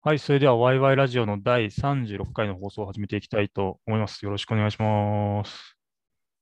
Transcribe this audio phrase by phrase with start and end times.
[0.00, 4.24] はい、それではワイワイラジオの第36回の放送を始めていきたいと思います。
[4.24, 5.76] よろしくお願いします。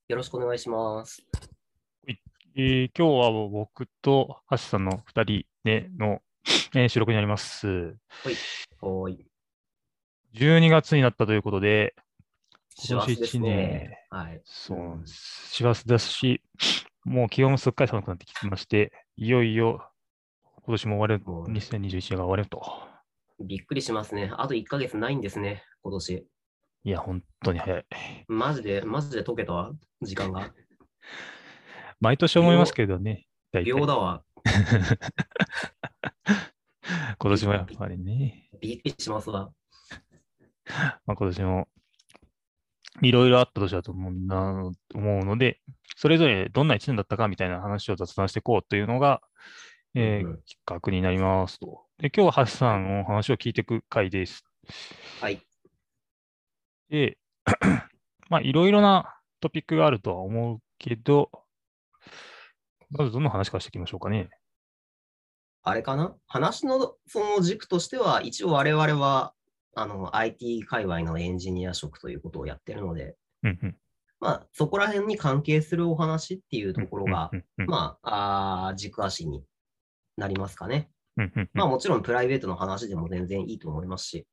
[0.08, 1.22] よろしくお願いします。
[2.06, 6.20] えー今日は僕と橋さんの2人での、
[6.74, 7.96] えー収録になります。
[8.82, 9.26] おーい。
[10.34, 11.94] 12月になったということで、
[12.78, 14.04] 師走です一ね。
[14.10, 14.42] はい。
[14.44, 15.02] そう。
[15.06, 16.42] 師走し、
[17.04, 19.90] もう気温もすっかり寒くなってきてまして、いよいよ
[20.66, 22.95] 今年も終わる、もう2021年が終わると。
[23.40, 24.32] びっくりしますね。
[24.36, 26.26] あと1ヶ月ないんですね、今年。
[26.84, 27.84] いや、本当に早い。
[28.28, 30.52] マジで、マジで解けたわ、時間が。
[32.00, 33.26] 毎年思いますけどね、
[33.64, 34.22] 秒だわ。
[37.18, 38.48] 今年もやっぱりね。
[38.60, 39.50] びっくりしますわ。
[41.06, 41.68] まあ、今年も
[43.02, 45.60] いろいろあった年だと思うな思うので、
[45.96, 49.20] それぞれどんな1年だったかみたいな話を雑談していこうというのが、
[49.94, 51.85] えーうんうん企画になりますと。
[51.98, 54.44] で今日はハッさんの話を聞いていく回です。
[55.22, 55.40] はい。
[56.90, 57.16] で、
[58.28, 61.30] まあいろいろなトピックがあるとは思うけど、
[62.90, 64.28] まずどの話からしていきましょうかね。
[65.62, 66.14] あれかな？
[66.26, 69.32] 話のその軸としては、一応我々は、
[69.74, 73.76] あの、IT 界隈のエンジニア職ということをやってるので、うんうん
[74.20, 79.42] まあ、そこら辺に関係するお話っていうところが、まあ、あー軸足に
[80.18, 80.90] なりますかね。
[81.54, 84.26] まあ、もちろんプライベートの話でも全然いいと思いますし、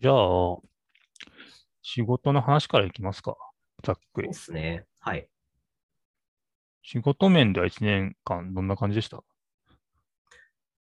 [0.00, 0.58] じゃあ、
[1.82, 3.36] 仕事の話からいきますか。
[3.82, 4.38] ざっくりそうで。
[4.38, 4.86] すね。
[5.00, 5.28] はい。
[6.82, 9.22] 仕事面では1年間どんな感じでした？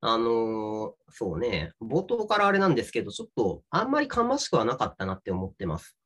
[0.02, 5.97] あのーそうね、冒頭からあれなんですけど、ちょっとあんまり芳しくはなかったなって思ってます。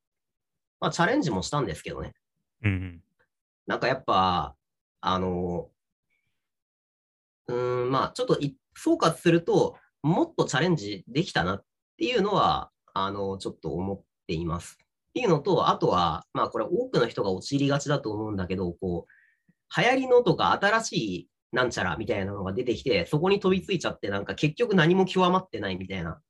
[0.80, 2.14] まあ、チャレンジもしたんですけどね。
[2.64, 3.04] うんうん。
[3.66, 4.56] なんかやっぱ、
[5.02, 5.79] あのー
[7.50, 11.64] うーん、まあ、ちょっとい総括すると、もっとチャレンジできたなっ
[11.98, 14.78] ていうのは、あのちょっと思っています。
[15.10, 26.22] っていうのと、あとは、まあ、これ多くの人が陥りがちだと思うんだけど、こう、流行りのとか新しいなんちゃらみたいなのが出てきて、そこに飛びついちゃって、なんか結局何も極まってないみたいな、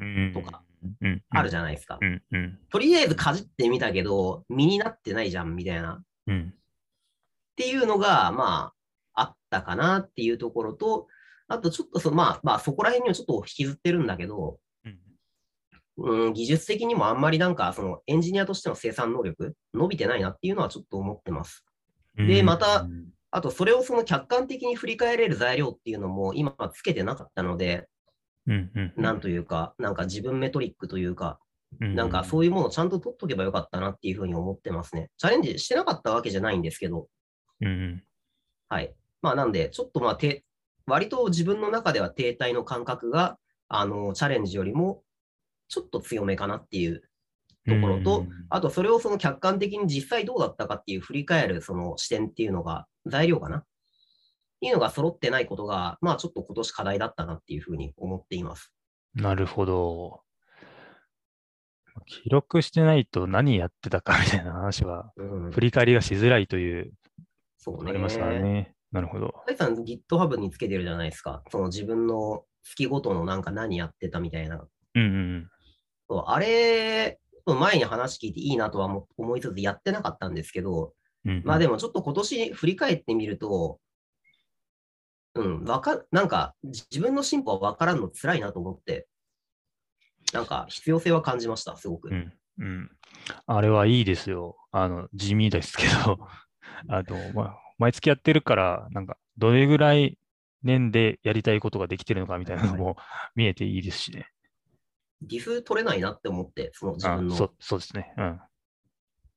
[0.00, 0.62] うんとか、
[1.30, 1.98] あるじゃないですか。
[2.70, 6.02] とりあえずかじってみたけど、身になってないじゃんみたいな。
[6.26, 6.54] うん
[7.54, 8.73] っていうのが、まあ、あ
[9.58, 11.06] ったかなっていうところと、
[11.48, 14.58] あとちょっとそ、まあ、まあ、そこら辺にはちょっと引きずってるんだけど、
[15.96, 21.64] うんうん、技術的にもあんまりなんか、そのエンジニアとしての生産能力、伸びてないなっていうのはちょっと思ってます。
[22.18, 22.86] うんでまた
[23.32, 27.88] あと、それをその客観的に振り返れる材料っていうのも今つけてなかったので、
[28.46, 31.40] うんうんなんというか、なんか自分メトリックというか、
[31.80, 35.10] なんかうそういうものをちゃんと取っとけばよかったなっていうふうに思ってますね。
[35.18, 37.08] チャレンジしてなかったわけじゃないんですけど、
[37.60, 38.04] んうん
[38.68, 38.94] はい。
[39.24, 40.44] まあ、なんで、ちょっとまあ、て
[40.86, 45.02] 割と自分の中では停滞の感覚が、あの、チャレンジよりも、
[45.68, 47.00] ちょっと強めかなっていう
[47.66, 53.56] ところと、うんあと、それをその客観的に実際どうだったかっていう振り返るその視点っていうのが、材料かな？
[53.56, 53.64] っ
[54.60, 58.74] ていうのが揃ってないことが、まあ、ちょっと今年課題だったなっていうふうに思っています。
[59.14, 60.20] なるほど。
[62.04, 66.92] 記録してないと何やってたかみたいな話は、うん振り返りがしづらいという、
[67.56, 67.90] そうね。
[67.90, 68.73] ありますからね。
[68.94, 69.34] なるほど。
[69.46, 71.42] 大さん GitHub につけてるじゃないですか。
[71.50, 75.50] その自分の月ごとのなんか何やってたみたいなうんうん
[76.08, 80.92] そうあれ、前に話聞いていいなとは思思いつつやってなかったんですけど、
[81.24, 81.42] うんうん。
[81.44, 83.80] まあでもちょっと今年振り返ってみると、
[85.34, 89.08] うん、わか、なんか自分の進歩はわからんの辛いなと思って、
[90.32, 92.10] なんか必要性は感じました、すごく。
[92.10, 92.90] うん、うん。
[93.46, 94.56] あれはいいですよ。
[94.70, 96.18] あの、地味ですけど、
[96.88, 100.18] あの、まあ、毎月やってるから、なんか、どれぐらい
[100.62, 102.96] 年でやりたいことができてるのかみたいなのも
[103.34, 104.28] 見えていいですしね。
[105.22, 107.34] リフ取れないなって思って、その自分の。
[107.34, 108.14] あそそうですね。
[108.16, 108.40] うん。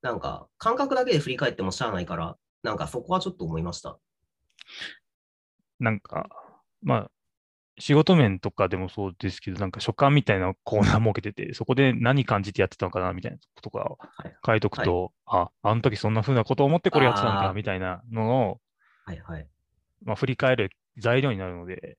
[0.01, 3.97] なんか感覚だけで振り返ってもしゃあないから、なんかそこはちょっと思いました。
[5.79, 6.29] なんか、
[6.81, 7.11] まあ、
[7.79, 13.97] 仕事面とかでもそうですけど、なんか書簡みたいなコーナー設けてて、そこで何感じてやってたのかなみたいなことか
[14.45, 18.59] 書いとくと、あ、あの時そんな風なことを思ってこれやってたんだみたいなのを、
[19.05, 19.47] はいはい。
[20.03, 21.97] まあ、振り返る材料になるので、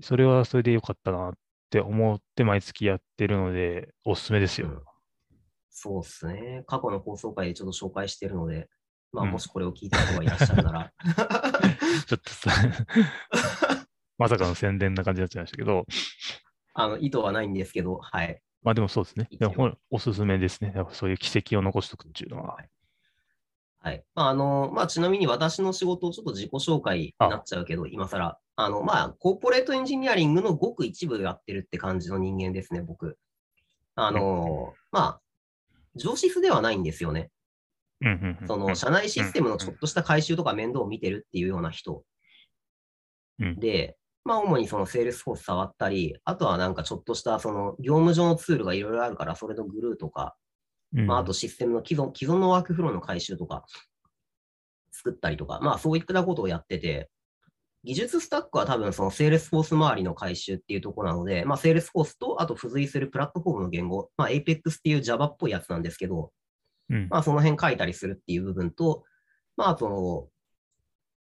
[0.00, 1.32] それはそれでよかったなっ
[1.70, 4.68] て思って毎月やってるので、おすすめですよ。
[4.68, 4.80] うん。
[5.70, 6.64] そうっすね。
[6.66, 8.68] 過去の放送回でちょっと紹介してるので、
[9.12, 9.30] まあ、うん。
[9.32, 10.92] もしこれを聞いた方がいらっしゃるなら、
[12.06, 12.50] ちょっとさ、
[14.18, 15.86] まさかの宣伝な感じになっちゃいましたけど、
[16.74, 18.40] あの意図はないんですけど、はい。
[18.62, 19.28] まあでもそうですね。
[19.90, 20.72] おすすめですね。
[20.74, 22.58] やっぱそういう軌跡を残しておくっていうのは。
[23.80, 24.04] はい。
[24.14, 28.38] まあ、あの、まあ、ちなみに私の仕事、ちょっと自己紹介になっちゃうけど、今更。
[28.54, 33.18] あの、まあ、コーポレートエンジニアリングのごく一部やってるって感じの人間ですね、僕。
[33.96, 35.20] あの、まあ、
[35.96, 37.30] 上司ではないんですよね。
[38.02, 42.04] うんうんうんその、社内システムのちょっとした改修とか面倒を見てるっていうような人
[43.40, 50.36] うんで、まあ、主にその Salesforce 触ったり、あとはなんかちょっとしたその業務上のツールがいろいろあるから、それの glue とか、
[50.94, 51.06] うん。
[51.06, 53.64] まあ、あとシステムの既存既存のワークフローの改修とか
[54.92, 57.10] 作ったりとか、まあそういったことをやってて、
[57.84, 66.30] 技術スタックは多分その Salesforce 周りの改修っていうところなので、まあ Salesforce とあと付随するプラットフォームの言語、まあ Apex っていう Java っぽいやつなんですけど、
[66.90, 67.08] うん。
[67.10, 69.02] まあその辺書いたりするっていう部分と、
[69.56, 70.28] まああと、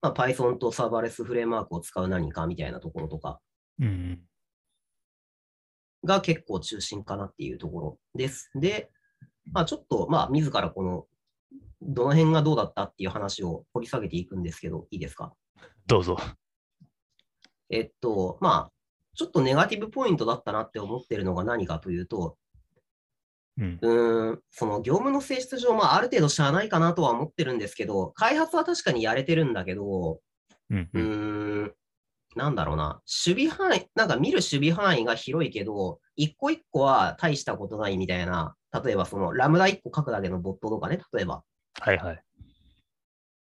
[0.01, 3.39] まあ Python とサーバーレスフレームワークを使う何かみたいなところとか
[3.80, 4.19] うん
[6.03, 8.50] が結構中心かなっていうところです。
[8.56, 8.89] で、
[9.51, 11.06] まあちょっとまあ自らこの
[11.80, 15.33] どの辺がどうだったっていう話を掘り下げていくんですけど、いいですか？
[15.86, 16.18] どうぞ。
[17.69, 18.71] えっと、まあ、
[19.15, 22.36] ちょっとネガティブポイントだったなって思ってるのが何かというと、
[23.61, 23.79] うん。
[23.81, 30.19] うーん、その業務の性質上、まあ、ある程度しゃあないかなとは思ってるんですけど、開発は確かにやれてるんだけど、
[30.69, 30.89] ううん。
[30.93, 31.73] うん
[32.33, 38.55] なんだろうな、守備範囲、なんか見る守備範囲が広いけど、一個一個は大したことないみたいな、
[38.85, 41.43] 例えばそのラムダ一個書くだけのボットとかね、例えば、
[41.81, 42.23] はいはい。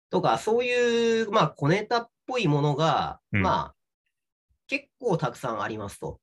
[0.09, 3.41] とか、そういう、まあ、小ネタっぽいものが、うん。
[3.43, 3.75] まあ、
[4.65, 6.19] 結構たくさんありますと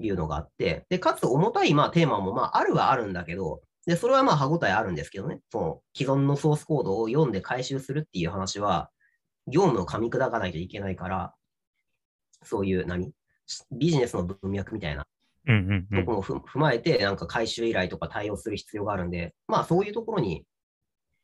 [0.00, 8.90] いうのがあって、で、かつ重たい、まあ、テーマも、まあ、あるはあるんだけど、で、それはまあ、歯応えあるんですけどね、その、既存のソースコードを読んで回収するっていう話は、
[9.46, 11.34] 業務を噛み砕かないといけないから、
[12.42, 13.12] そういう何、
[13.72, 15.06] ビジネスの文脈みたいな
[15.46, 16.00] うんうんうん。
[16.00, 20.44] ところもふ踏まえて、なんか回収依頼とか対応する必要があるんで、まあそういうところに、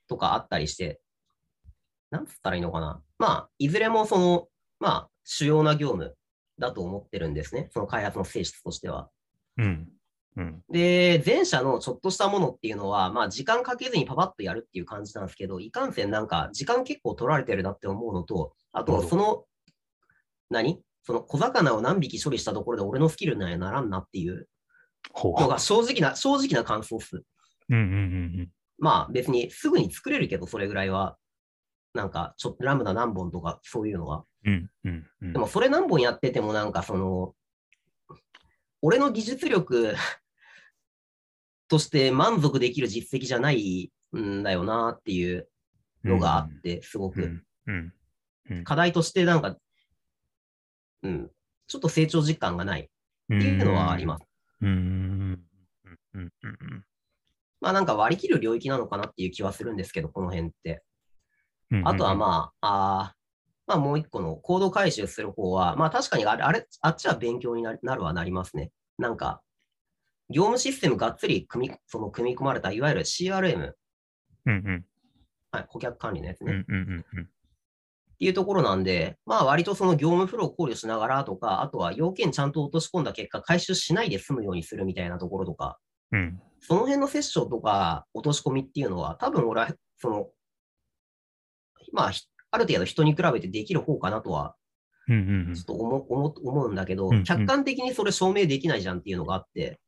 [0.08, 1.00] とかあったりして、
[2.10, 3.02] なんつったらいいのかな。
[3.18, 4.48] まあ、いずれもその、
[4.78, 6.14] まあ、主要な業務
[6.58, 7.68] だと思ってるんですね。
[7.72, 9.10] その開発の性質としては。
[9.58, 9.88] うん
[10.36, 19.44] うんで、前者のちょっとしたものっていうのは、まあ、時間かけずにパパッとやるっていう感じなんですけど、いかんせんなんか、時間結構取られてるなって思うのと、あと、その、
[20.50, 20.82] 何？
[21.04, 24.48] その小魚を何匹処理したところで俺のスキルにはならんなっていう
[25.14, 27.22] のが正直な、正直な感想っす。
[27.70, 31.16] うんうんうんまあ別にすぐに作れるけど、それぐらいは。
[31.94, 34.24] なんか、ちょっとラムダ何本とか、そういうのは。
[34.46, 35.32] うんうんうん。
[35.32, 37.34] でもそれ何本やっててもなんかその、
[38.80, 39.94] 俺の技術力
[41.68, 45.48] として満足できる実績じゃないんだよなっていう
[46.04, 47.22] のがあって、すごく。
[47.22, 47.94] うんうん
[48.50, 48.64] うん。
[48.64, 49.56] 課題としてなんか、
[51.02, 51.30] うん、
[51.66, 52.82] ちょっと成長実感がない。
[52.82, 54.24] うんっていうのはあります。
[57.60, 60.84] まあなんか割り切る領域なのかなっていう気はするんですけど、この辺って。
[61.72, 61.88] うん。
[61.88, 63.15] あとはまあ、あー
[63.66, 68.70] まあもう一個のコード回収する方は、まあ確かにあれ、あれあっちは勉強になるなるはなりますね。
[68.98, 69.42] なんか、
[70.30, 73.72] 業務システムがっつり組みその組み込まれた、いわゆる CRM、
[74.46, 74.84] うんうん。
[75.50, 77.28] はい、顧客管理のやつね、っうんうんうんうん。
[78.18, 85.78] ていうところなんで、まあ割とその業務フローを考慮しながらとか、あとは要件ちゃんと落とし込んだ結果、回収しないで済むようにするみたいなところとか、
[86.12, 86.40] うん。
[86.60, 89.68] その辺のセッションとか落とし込みっていうのは、多分俺は、
[89.98, 90.28] その、
[91.92, 94.56] まあ、ひある程度人に比べてできる方かなとは
[95.06, 99.78] ちょっと思思思うんだけど、客観的にそれ証明できないじゃんっていうのがあって、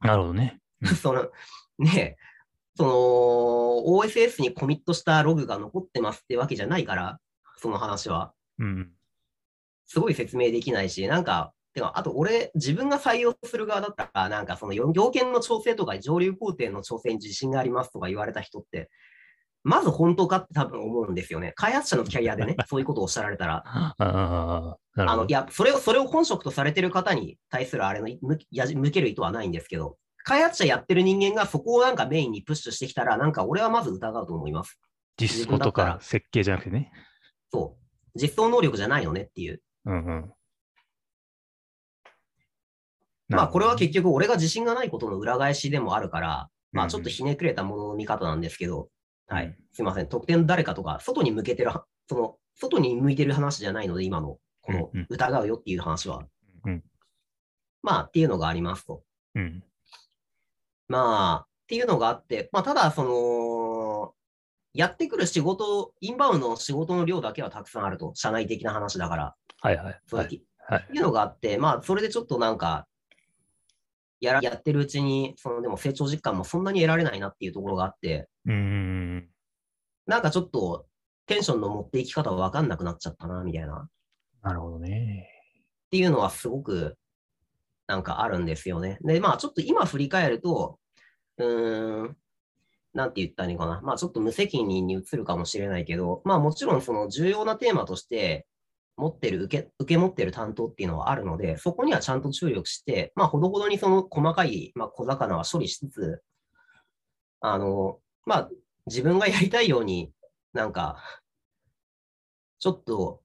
[0.00, 0.60] なるほどね。
[1.00, 1.30] その、
[1.78, 2.16] ねえ、
[2.76, 2.90] その、
[3.98, 7.20] OSS にコミットしたログが残ってますってわけじゃないから、
[7.56, 8.32] その話は。
[8.58, 8.92] うん
[9.92, 18.88] すごい説明できないし、なんか、てか、あと俺、自分が採用する側だったら、なんかその要要件の調整とか上流工程の調整に自信がありますとか言われた人って、
[19.62, 21.52] まず本当かって多分思うんですよね。
[21.56, 23.62] 開発者のキャリアでね、 そういうことをおっしゃられたら。
[23.66, 25.30] あの、い。
[25.30, 34.78] や、それを、それを本職とされてる方に対するあれの向やじ向ける意図はないんですけど、開発者やってる人間がそこをなんかメインにプッシュしてきたら、なんか俺はまず疑うと思います。
[35.18, 36.92] 実装とか設計じゃなくてね。
[37.52, 38.20] そう。
[38.20, 39.62] 実装能力じゃないよねっていう。
[39.84, 40.32] うんうん。
[43.28, 48.88] まあ、これは結局、局俺が自信がないことの裏返しでもあるから、まうんあ、ちょっとひねくれたものの見方なんですけど、
[49.30, 49.54] はうんい。
[49.72, 50.08] すいません。
[50.08, 56.18] 特典誰かとか、外に向けてるは、その、外に向いてる話じゃないので、今の、この疑うよっていう話は。
[56.18, 56.82] うん
[57.82, 59.02] まあ、っていうのがありますと。
[59.34, 59.64] うん。
[60.88, 64.14] まあ、っていうのがあって、まあ、ただ、その、
[64.74, 70.00] やってくる仕事、インバウンドの仕事の量だけはたくさんあると、社内的な話だから、はいはい。
[70.06, 70.28] そうはい。
[70.28, 72.86] はいっていうのがあって、まあ、それでちょっとなんか、
[74.20, 79.28] やらやってるうちに、そのでも成長実感もそんなに得られないなっていうところがあって、うんうん
[80.06, 80.86] なんかちょっと
[81.26, 83.88] テンションの持っていき方わかんなくなっちゃったな、みたいな。
[84.42, 85.28] なるほどね。
[85.86, 86.96] っていうのはすごく
[87.86, 88.98] なんかあるんですよね。
[89.02, 90.80] で、まあちょっと今振り返ると、
[91.38, 92.16] うーん、
[92.92, 93.80] なんて言ったらいいかな。
[93.82, 98.46] まあちょっと無責任に映るかもしれないけど、まあもちろんその重要なテーマとして
[98.96, 106.22] 持ってる、受け、受け持ってる担当っていうのはあるので、そこにはちゃんと注力して、まあほどほどにその細かい、まあ小魚は処理しつつ、
[107.40, 108.50] あの、まあ
[108.86, 110.12] 自分がやりたいように
[110.52, 111.02] なんか、
[112.58, 113.22] ちょっと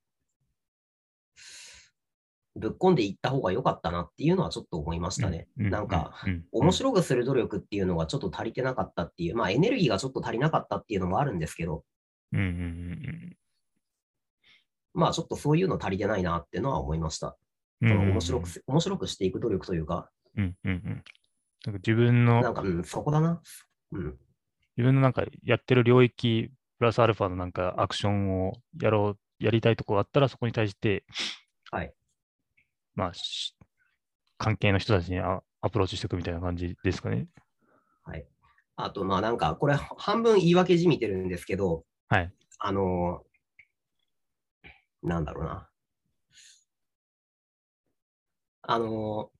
[2.56, 5.48] ぶっ込んでいった方が良かったなっていうのはちょっと思いましたね。
[5.58, 6.14] うなんか、、
[6.52, 11.84] 面白くする努力っていうのがちょっと足りてなかったっていう、まあエネルギーがちょっと足りなかったっていうのもあるんですけど、
[14.94, 17.36] まあちょっとそういうの足りてないなっていうのは思いました。
[17.82, 21.04] うんその面白くす、面白くしていく努力というか、うんうんうん
[21.66, 23.42] なんか自分のなんか、うん、そこだな。
[23.92, 24.18] うん。
[24.78, 31.06] 自分のなんかやってる領域、プラスアルファのなんかアクションをやろう、やりたいとこがあったら、そこに対して、
[31.72, 31.94] はい。
[32.96, 33.56] まあ、し
[34.38, 37.28] 関係の人たちにアアプローチしていくみたいな感じですかね。
[38.04, 38.26] はい。
[38.76, 42.32] あと、まあなんか、これ半分言い訳じみてるんですけど、はい。
[42.60, 43.36] あのー
[45.08, 45.70] なんだろうな。
[48.64, 49.35] あのー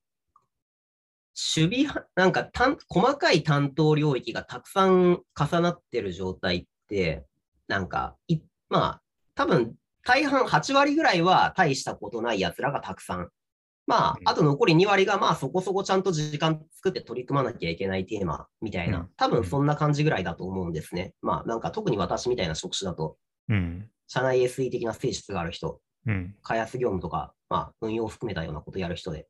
[1.36, 7.26] 守備は、なんか単、細かい担当領域がたくさん重なってる状態って、
[7.68, 8.40] なんか、い
[8.70, 9.02] まあ、
[9.36, 9.76] 多分、
[10.06, 13.30] 大半8割ぐらいは大したことない奴らがたくさん。
[13.88, 21.14] まあうん、あと残り2割が、まあそこそこちゃんと時間作って取り組まなきゃいけないテーマみたいな、うん多分そんな感じぐらいだと思うんですね。
[21.22, 23.18] まあなんか特に私みたいな職種だと、
[23.50, 23.90] うん。
[24.08, 26.36] 社内 SE 的な性質がある人、うん。
[26.42, 29.28] 開発業務とか、まあ運用を含めたようなことをやる人で、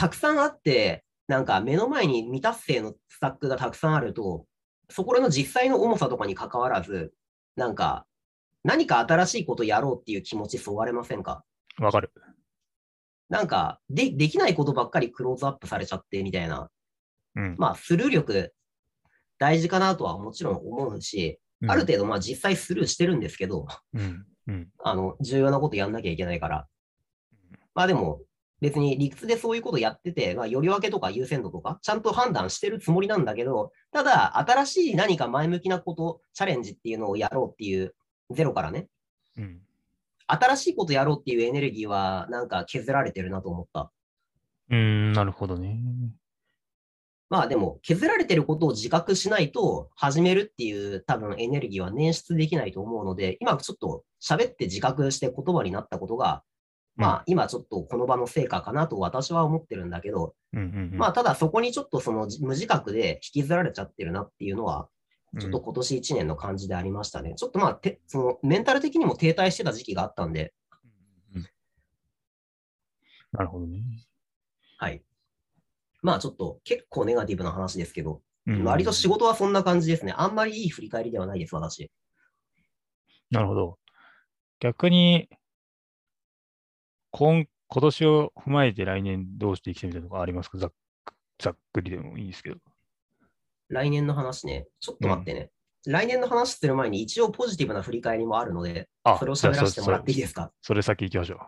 [0.00, 4.46] たくさんあって、なんか目の前に未達成のスタックがたくさんあると、
[4.88, 7.12] そこらの実際の重さとかに関わらず、
[7.54, 8.06] なんか
[8.64, 11.44] 何か新しいことやろうっていう気持ちそがれませんか？
[11.78, 12.10] わかる。
[13.28, 16.70] なんかで、できないことばっかりクローズアップされちゃってみたいな、
[17.36, 17.56] うん。
[17.58, 18.54] まあ、スルー力
[19.38, 21.38] 大事かなとはもちろん思うし、
[21.68, 24.24] ある程度、まあ実際スルーしてるんですけど、うん。
[24.46, 24.68] うん。
[24.82, 26.66] あの、重要なことやんなきゃいけないから。
[27.74, 28.22] まあでも、
[28.60, 37.94] 別に理屈でそういうことやってて、まあ、より分けとか優先度とか、ちゃんと判断してるつもりなんだけど、ただ、新しい何か前向きなこと、チャレンジっていうのをやろうっていう、
[38.30, 38.88] ゼロからね、
[39.36, 39.60] うん。
[40.26, 43.90] 新しいことやろうっていうエネルギーは、なんか削られてるなと思った。
[44.70, 45.80] うん、なるほどね。
[47.30, 56.42] まあでも、削られてることを自覚しないと、始めるっていう多分エネルギーは捻出できないと思うので、今ちょっと喋って自覚して言葉になったことが、
[56.96, 60.34] まあ今ちょっとこの場の成果かなと私は思ってるんだけど。
[60.92, 64.88] まあただそこにちょっとその無自覚で引きずられちゃってるなっていうのは、
[65.38, 67.34] ちょっと今年1年の感じでありましたね。
[67.36, 70.52] ちょっとまあて、そのメンタル的にも停滞してた時期があったんで、
[71.34, 71.46] うん
[73.32, 73.80] なるほどね。
[74.78, 75.04] はい。
[76.02, 80.12] まあちょっと結構ネガティブな話ですけど、うん割と仕事はそんな感じですね。
[80.16, 81.90] あんまりいい振り返りではないです、私。
[83.30, 83.78] なるほど。
[84.58, 85.28] 逆に、
[87.10, 90.58] 今、今年を踏まえて来年どうしていきたいみたいなのがありますか？
[90.58, 90.72] ざっ
[91.38, 92.56] ざっくりでもいいですけど。
[93.68, 95.50] 来年の話ね、ちょっと待ってね。
[95.86, 100.52] 来年の話する前に一応ポジティブな振り返りもあるので、あそれを喋らせてもらっていいですか？
[100.60, 101.38] それ先行きましょう。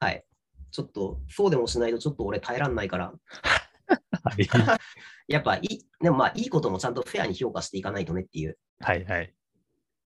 [0.00, 0.24] はい。
[0.70, 4.48] ちょっと、そうでもしないとちょっと俺耐えらんないから、はい。
[5.32, 9.34] やっぱいい、でもまあいいこともちゃんとフェアに評価していかないとねっていう、はいはい。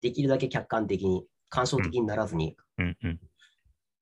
[0.01, 2.57] できるだけ客観的に、感傷的にならずに。
[2.77, 3.19] うんうん。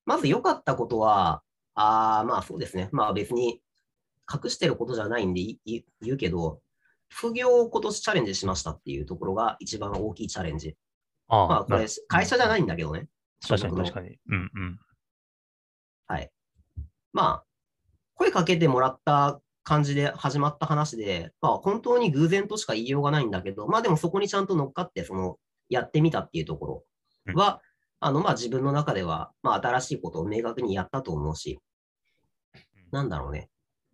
[0.05, 1.41] まず良かったことは、
[1.73, 2.89] ああ、まあそうですね。
[2.91, 3.61] まあ別に
[4.31, 5.83] 隠してることじゃないんで言
[6.13, 6.61] うけど、
[7.09, 10.75] 副業を今年チャレンジしましたっていうところが一番大きいチャレンジ。
[11.27, 12.63] あまあこれ、会社じゃないい。
[12.63, 13.07] んだけどね。
[13.47, 14.17] 確かに確かに。
[14.29, 14.79] うんうん。
[16.07, 16.31] はい。
[17.13, 17.45] まあ、
[18.15, 25.37] 声かけてもらった感じで始まった話で、まあ本当に偶然としか言いようがないんだけど、まあでもそこにちゃんと乗っかって、その、
[25.69, 26.83] やってみたっていうとこ
[27.27, 27.61] ろは、
[27.99, 31.59] あの、まあ自分の中では、まあ新しいことを明確にやったと思うし、
[32.91, 33.49] なんだろうね。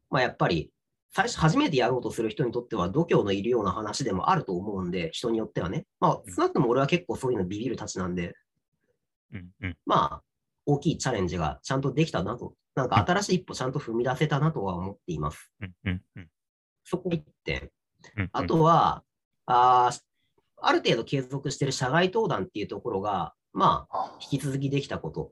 [0.10, 0.72] まあやっぱり、
[1.14, 5.86] 最初初めてやろうとする人にとっては度胸のいるような話でもあると思うんで、人によってはね。
[6.00, 8.34] まあ、少なくとも俺は結構そういうのビビるたちなんで、
[9.34, 9.78] うんうん。
[9.86, 10.24] まあ、
[10.66, 15.52] 大きいチャレンジがちゃんとできたなと、なんか新しい一歩ちゃんと踏み出せたなとは思っています。
[15.62, 16.28] うんうんうん
[16.84, 17.70] そこ1点。
[18.18, 18.30] うん。
[18.34, 19.04] あとは、
[19.46, 20.02] あー
[20.64, 25.32] ある程度継続している社外登壇っていうところが、まあ、引き続きできたこと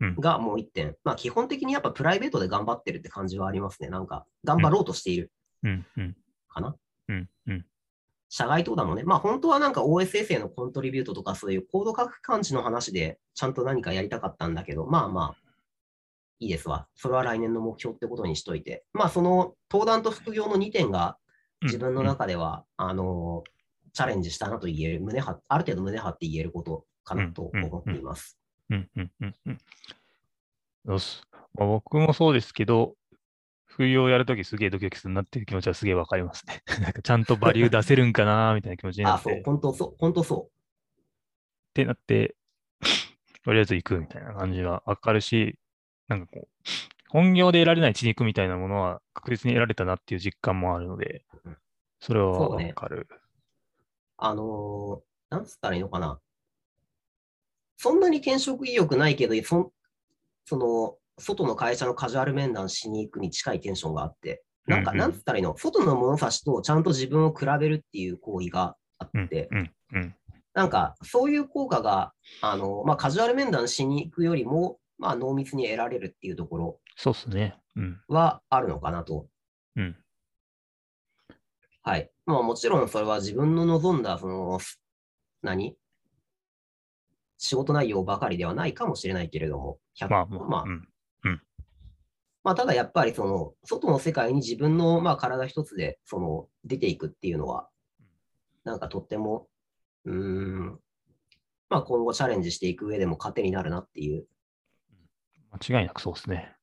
[0.00, 0.96] うんがもう1点。
[1.04, 3.88] まあ、基本的にやっぱプライベートで頑張ってるって感じはありますね。
[3.88, 6.16] なんか、頑張ろうとしているうんうん
[6.48, 6.76] かな？
[7.08, 7.66] うんうん。
[8.28, 15.36] 社外登壇もね、まあ本当はなんか OSS へのコントリビュートとかそういうコード書く感じの話でちゃんと何かやりたかったんだけど、まあまあ、
[16.40, 16.88] いいですわ。
[16.96, 18.84] それは来年の目標ってことにしといて。
[18.92, 21.16] まあ、その登壇と副業の2点が
[21.62, 23.44] 自分の中では、あの、
[23.94, 28.36] チャレンジしたなと言える、胸張ある程度胸張って言えることかなと思っています。
[28.68, 29.58] うんうんうんうん。
[30.86, 31.22] よし。
[31.54, 32.96] まあ、僕もそうですけど、
[33.64, 36.62] 副業をやるときすげえドキドキするなっていう気持ちはすげえわかりますね。
[36.82, 40.50] なんかちゃんとバリュー出せるんかなみたいな気持ちになあ、そうって、っ、本当そう、本当そ
[41.74, 42.36] てなって、
[43.44, 45.58] とりあえず行くみたいな感じがわかるし、
[46.08, 46.48] なんかこう、
[47.08, 51.56] 本業で得られない血肉みたいなものは確実に得られたなっていう実感もあるのでうん、
[52.00, 53.06] それはわかる。
[53.10, 53.14] う。
[54.16, 56.20] あのーなんつったらいいのかな。
[57.76, 59.70] そんなに転職意欲ないけど、そん
[60.44, 70.14] その、外の会社のカジュアル面談しに行くに近いテンションがあって、なんか、うんうんなんつったらいいの、外の物差しとちゃんと自分を比べるっていう行為があうんって、うんうん
[70.54, 77.58] なんか、そういう効果が、あの、まあ、カジュアル面談しに行くよりも、まあ、濃密に得られるっていうところそうっすね。
[77.76, 78.00] うん。
[78.08, 79.26] はあるのかなと。
[79.76, 79.96] うん。
[81.82, 82.10] はい。
[82.24, 84.58] まあ、もちろんそれは自分の望んだ、その、
[85.42, 85.76] 何？
[87.38, 90.88] 仕事内容ばかりではないかもしれないけれども、100まあまあ、まあうん。
[92.44, 97.68] まあ、ただやっぱりその、外の世界に自分のまあ体一つでその出ていくっていうのは、
[98.64, 99.48] なんかとっても、
[100.04, 100.80] うーん、
[101.68, 104.26] まあ今後チャレンジしていく上でも糧になるなっていう
[105.50, 106.54] 間違いなくそうですね。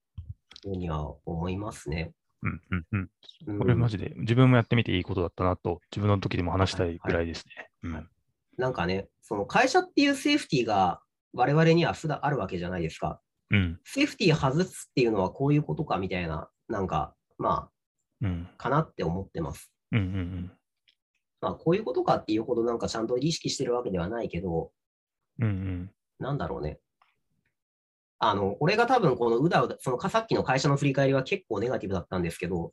[0.61, 2.13] ふうには思いますね。
[2.41, 3.09] うんうんうん。
[3.47, 7.45] うんこれマジで自分もやってみていいことだったなと、自分の時でも話したいぐらいです
[7.83, 7.89] ね。
[7.91, 8.09] はいうん
[8.57, 11.01] なんかね、その会社っていうセーフティーが
[11.33, 13.19] 我々には普段あるわけじゃないですか。
[13.51, 17.69] うんセーフティー外すっていうのはこういうことかみたいな、なんか、ま
[18.21, 19.71] うんあ、かなって思ってます。
[19.91, 20.51] うんうん
[21.41, 24.71] まあ、こういうことかっていうほどなんかちゃんと意識してるわけではないけど、
[25.39, 26.79] うんうんなんだろうね。
[28.19, 32.71] あの、俺が多分このうだうだ、そのさっきの会社の振り返りは結構ネガティブだったんですけど、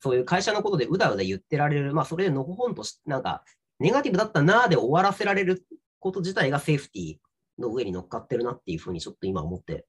[0.00, 3.42] そういう会社のことでうだうだ言ってられる、まあそれでのほほんとし、なんか、
[3.78, 5.64] ネガティブだったなーで終わらせられる
[6.00, 7.16] こと自体がセーフティー
[7.58, 9.86] の上に乗っかってるなっていうふうにちょっと今思って、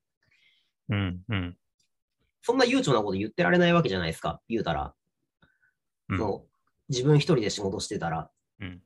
[0.89, 1.57] うんうん
[2.41, 4.93] そんな悠長なこと言ってられないわけじゃないですか、言うたら。
[6.09, 6.45] うんその
[6.89, 8.29] 自分一人で仕事してたら。
[8.61, 8.81] うん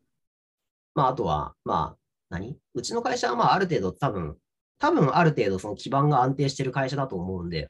[0.95, 1.97] まあ、あとは、まあ、
[2.29, 2.57] 何？
[2.73, 4.38] うちの会社は、まあ、ある程度、多分、
[4.79, 7.69] 多分、ある程度、その基盤が安定してる会社だと思うんで、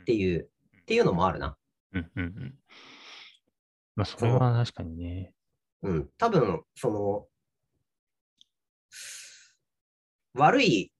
[0.00, 0.48] っていう、
[0.80, 1.56] っていうのもあるな。
[1.92, 2.54] うんうんうん
[3.94, 5.32] まあ、それは確かにね。
[5.82, 6.10] うん。
[6.18, 7.26] 多分、その、
[10.34, 10.92] 悪い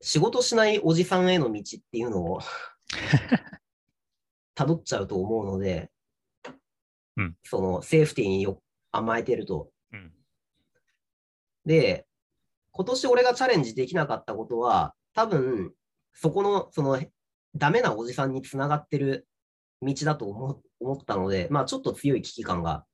[0.00, 2.40] 仕事しないおじさんへの道っていうのを
[4.56, 5.90] 辿っちゃうと思うので、
[7.16, 9.70] うんそのセーフティーによ甘えてると。
[9.92, 10.12] うん
[11.66, 12.06] で、
[12.72, 15.74] 今年俺がチャレンジできなかったことは、多分、
[16.14, 16.98] そこの、その、
[17.54, 19.28] ダメなおじさんにつながってる
[19.82, 22.86] 道だと思思ったので、まあちょっと強い危機感が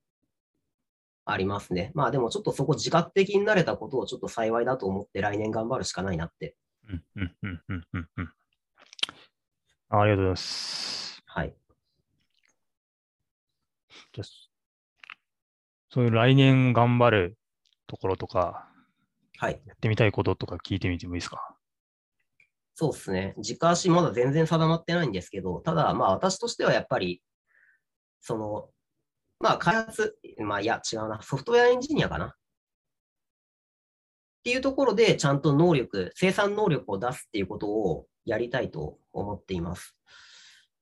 [1.27, 1.91] ありますね。
[1.95, 6.57] まあでもちょっとそこ自覚的になれたことをちょっと幸いだと思って来年頑張るしかないなって。
[6.89, 8.33] うんうんうんうんうんうん
[9.89, 11.23] あありがとうございます。
[11.27, 11.55] はい。
[14.13, 14.27] じゃあ
[15.91, 17.39] そういう来年頑張る
[17.87, 18.69] ところとか、
[19.39, 19.63] はい。
[19.67, 21.57] やってみたいこととか聞いてみてもいいですか？
[22.75, 23.35] そうですね。
[23.39, 27.23] 軸足まだ全然定まってないんですけど、ただまあ私としてはやっぱり、
[28.21, 28.69] その、
[29.41, 32.27] まあ開発、まあいや違うな、ソフトウェアエンジニアかな。
[32.27, 32.31] っ
[34.45, 39.97] ていうところでちゃんと能力、生産能力を出すっていうことをやりたいと思っています。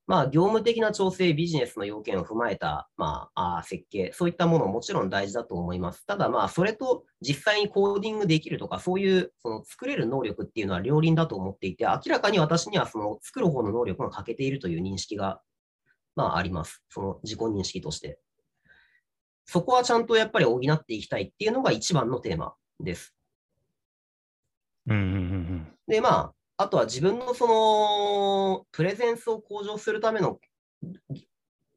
[0.06, 6.04] まあ業務的な調整、ビジネスの要件を踏まえた、まあ、あ設計、そういったものももちろん大事だと思います。
[6.06, 15.40] ただまあそれと実際にコーディングできるとか、そういうその作れる能力っていうのは両輪だと思っていて、明らかに私にはその作る方の能力が欠けているという認識が、
[16.16, 16.82] まああります。
[16.88, 18.18] その自己認識として。
[19.52, 23.14] そこはちゃんとやっぱり補っていきたいっていうのが一番のテーマです。
[24.86, 30.40] うんうんうんで、まあ、あとは自分のその、プレゼンスを向上するための、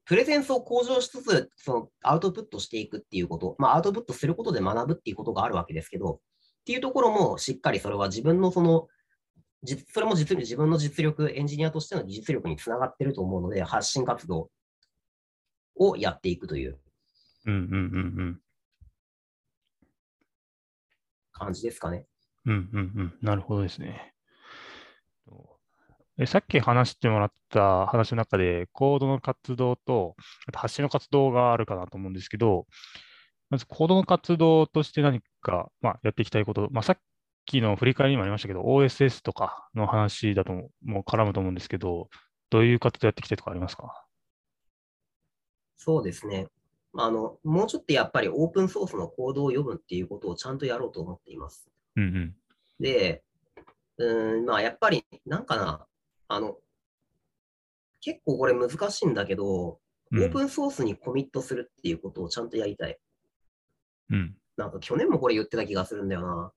[0.05, 8.87] プレゼンスを向上しつつ、そのアウトプットしていくっていうこと、まあ、アウトプットすることで学ぶっていうことがあるわけですけど、っていうところもしっかりそれは自分のその、
[9.63, 14.49] じそれも実に自分の実力、エンジニアとしての技術力につながってると思うので、発信活動
[15.75, 16.79] をやっていくという
[17.45, 17.55] うん。
[17.55, 18.39] うんうんうんうん。
[21.31, 22.05] 感じですかね。
[22.45, 23.13] うんうんうん。
[23.21, 24.13] なるほどですね。
[26.17, 30.15] えさっき話してもらった話の中で、コードの活動と、
[30.53, 32.67] 発信の活動があるかなと思うんですけど、
[33.49, 36.99] まずコードの活動として何か、まあ、やっていきたいこと、まあ、さっ
[37.45, 42.09] きの振り返りにもありましたけど、OSS とかの話だとももう絡むと思うんですけど、
[42.49, 44.05] どういう方とやってきてとかありますか？
[45.77, 46.47] そうですね。
[46.97, 51.67] あの、もうちょっとやっぱりオープンソースのコードを読むっていうことをちゃんとやろうと思っています。
[51.95, 52.35] うんうん。
[52.79, 53.23] で、
[53.97, 55.85] うーん、まあやっぱり、なんかな、
[56.27, 56.57] あの、
[58.01, 59.79] 結構これ難しいんだけど、
[60.11, 62.97] うんオープンソースにコミットするっていうことをちゃんとやりたい。
[64.11, 64.37] うん。
[64.55, 66.53] なんか去年もこれ言ってた気がするんだよな。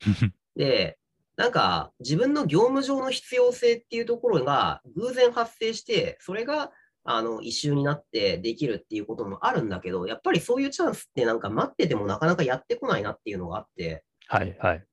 [0.54, 0.98] で、
[1.36, 6.70] なんか自分の業務上の必要性っていうところが偶然発生して、それが
[7.04, 14.84] あの異臭になってできるっていうこともあるんだけど、やっぱりそういうチャンスってなんか待っててもなかなかやってこないなっていうのがあって、はいはい。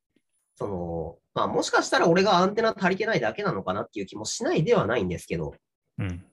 [0.56, 5.52] その、まあもしかしたら俺がアンテナ足りてないだけなのかなっていう気もしないではないんですけど、っ
[6.00, 6.26] うん。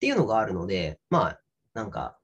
[0.00, 1.40] ていうのがあるので、まあ
[1.74, 2.18] なんか、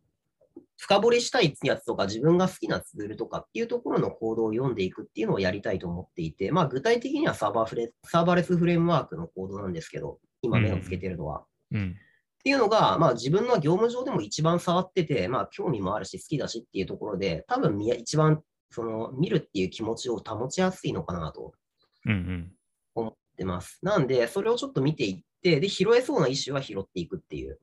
[0.76, 11.44] 深掘りしたいやつとか自分が好きなツールとかっていうところのコードを読んでいくっていうのをやりたいと思っていて、まあ具体的にはサーバーフレサーバーレスフレームワークのコードなんですけど、今目をつけてるのは。
[11.72, 11.96] うん。
[12.40, 21.52] っていうのが、まあ自分の業務上でも一番触ってて、まあ興味もあるし好きだしっていうところで、多分一番その見るっていう気持ちを保ちやすいのかなと
[22.06, 22.52] うんうん。
[22.94, 23.78] 思ってます。
[23.82, 27.58] なんで、それをちょっと見ていって、で、拾えそうなイシューは拾っていくっていう、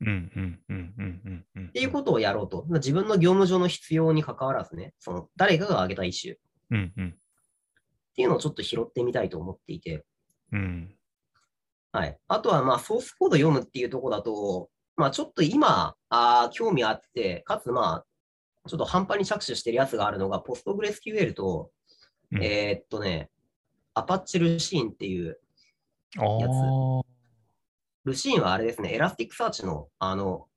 [0.00, 1.64] うんうんうんうんうんうん。
[1.66, 2.66] っっていうことをやろうと。
[2.68, 6.38] 自分の業務上の必要に関わらずね、その誰かが挙げたイシューっ
[6.70, 7.16] うんうん。
[8.14, 10.04] ていうのをちょっと拾ってみたいと思っていて、
[10.52, 10.95] うん。
[11.96, 12.18] はい。
[12.28, 21.70] あとは、まあ、ソースコード読むっていうところだと、まあ、ちょっと今、あー興味あって、かつ、まあ、ちょっと半端に着手してるやつがあるのが、PostgreSQL と、
[22.32, 22.44] うん。
[22.44, 23.30] えーっとね、
[23.94, 25.38] Apache ルシーンっていう、
[26.18, 27.02] ああ。
[28.04, 30.48] Lucene はあれですね、 Elasticsearch の、あの、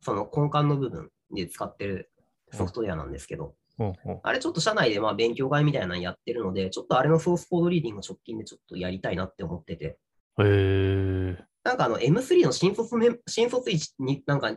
[0.00, 2.10] その根幹の部分で使ってる
[2.52, 9.98] ソフトウェアなんですけど、ほうほうあれちょっと社内でまあ勉強会みたいなのやってるので、ちょっとあれのソースコードリーディングを直近でちょっとやりたいなって思ってて、
[10.38, 11.44] へえ。
[11.64, 14.48] なんかあの M3 の新卒メン新卒1に、なんか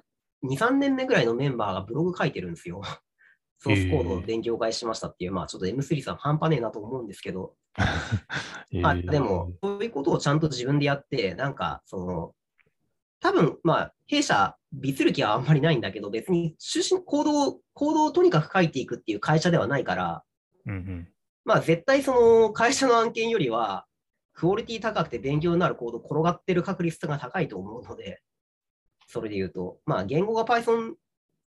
[0.44, 2.82] 2、3年目ぐらいのメンバーがブログ書いてるんですよ。
[3.60, 7.56] ソースコードを勉強会しましたっていう、まあちょっと M3 さん半端ねえなと思うんですけど、
[8.82, 12.36] まあでも、そういうことをちゃんと自分でやって、なんかその、
[13.22, 20.24] 多分まあ弊社、ビツる気はあんまりないんだけど、別に出身、行動を、行動をとにかく書いていくっていう会社ではないから、
[20.66, 21.08] うんうん。
[21.46, 23.86] まあ絶対その会社の案件よりは、
[24.34, 28.22] クオリティ高くて勉強になるコード転がってる確率が高いと思うので、
[29.08, 30.94] それで言うと、まあ言語が Python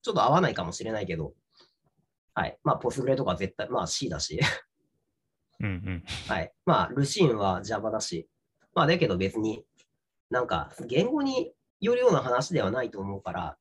[0.03, 1.33] ちょっと合わないかもしれないけど、
[2.35, 2.59] はい。
[2.63, 4.39] まあ Postgre とか絶対、まあ C だし、
[5.61, 6.05] うんうん。
[6.29, 6.53] はい。
[6.67, 8.29] まあルシーンは Java だし、
[8.75, 9.65] まあだけど別に
[10.31, 13.57] なんか言語によるような話ではないと思うから、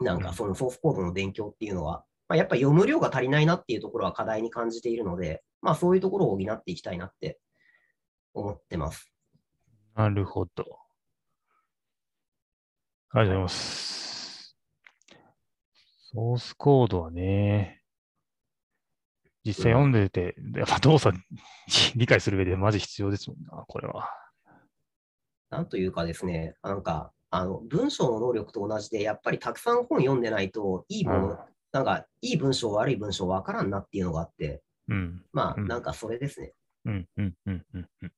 [0.00, 7.38] なんかそのソースコードの勉強っていうのは、まあ、やっぱ読む量が足りないなっていうところは課題に感じているので、まあそういうところを補っていきたいなって
[8.34, 9.12] 思ってます。
[9.94, 10.64] なるほど。
[13.12, 14.56] ありがとうございます。
[16.12, 17.82] ソースコードはね、
[19.44, 21.16] 実際読んでて、やっぱ動作
[21.96, 24.08] 理解する上でマジ必要ですもんな、これは。
[25.50, 31.38] なんというかですね、なんか、あの、文章の能力と同じで、やっぱりたくさん本読んでないと、いいもの、うん
[31.72, 35.24] なんか、いい文章、悪い文章わからんなっていうのがあって、うん。
[35.32, 36.52] まあ、うんなんかそれですね。
[36.84, 38.12] うん、うん、うん、うん。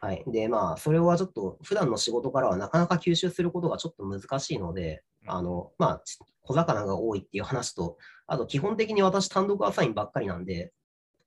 [0.00, 0.24] はい。
[0.26, 10.72] で、まあ、それはちょっと、普段の仕事からはなかなか吸収することがちょっと難しいので、あの、まあ、ち小魚が多いっていう話と、あと、基本的に私単独アサインばっかりなんで、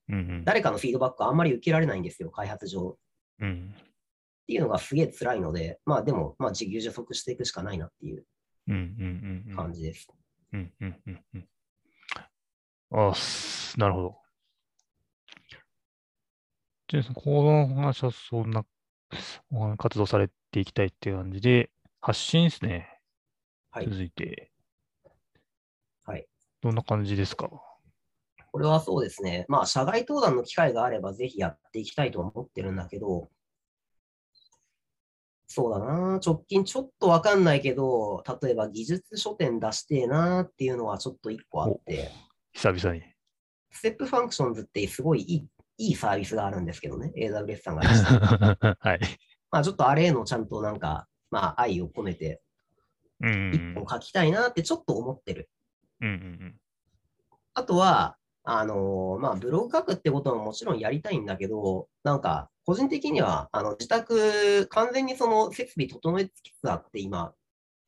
[0.08, 0.46] うん、うん。
[0.46, 2.98] 誰かのフィードバックあんまり受けられないんですよ、開発上。
[3.40, 8.26] うん、っていうのがすげえ辛いので、まあでも、まあ自給自足していくしかないなっていう。
[9.56, 10.08] 感じです。
[10.54, 11.24] うん、うん、うん。
[11.36, 11.48] うん
[12.92, 14.16] あすなるほど。
[16.90, 18.66] じゃあ、その行動の話はそんな
[19.52, 21.70] お活動されていきたいっていう感じで、
[22.02, 23.00] 発信ですね。
[23.70, 23.86] はい。
[23.86, 24.52] 続いて。
[26.04, 26.26] はい。
[26.62, 27.48] どんな感じですか？
[28.52, 29.46] これはそうですね。
[29.48, 33.30] まあ、社外登壇の機会があればぜひやっていきたいと思ってるんだけど、
[35.46, 36.20] そうだな。
[36.26, 42.10] 直近ちょっとわかんないけど、例えば技術書店出してえなっていうのはちょっと一個あって、
[42.54, 43.04] 久々に。
[43.70, 45.48] Step Functions ってすごいいい
[45.80, 47.12] いいサービスがあるんですけどね。
[47.16, 48.78] AWS さんが出してる。
[48.80, 49.00] はい。
[49.50, 52.42] まあちょっとあれへのちゃんとなんか、まあ愛を込めて
[53.22, 53.52] うん。
[53.54, 55.50] 一本書きたいなってちょっと思ってる。
[56.02, 56.60] うんうん
[57.56, 67.34] あとは、あのーまあ、ブログ書くってことももちろんやりたいんだけど、なんか、個人的には、あの、自宅、完全にその設備整えつつあって、今、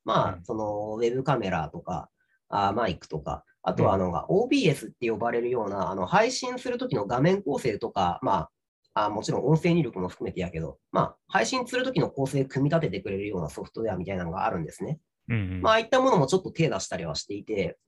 [0.04, 2.10] まあう、んその、ウェブカメラとか、
[2.50, 8.48] あーマイクとか、あとはあの、OBS って呼ばれるような、あの配信するときの画面構成とか、ま
[8.94, 14.98] あ、あもちろん音声入力も含めてやけど、まあ、配信するときの構成組み立ててくれるようなソフトウェアみたいなのがあるんですね。
[15.28, 17.78] うんうんまあ、ああいったものもちょっと手出したりはしていて、